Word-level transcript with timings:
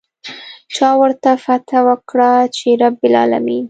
چا 0.75 0.89
ورته 1.01 1.29
فتحه 1.45 1.79
ورکړه 1.87 2.31
چې 2.57 2.67
رب 2.81 2.97
العلمين. 3.09 3.59